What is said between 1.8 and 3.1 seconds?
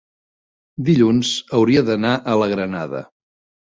d'anar a la Granada.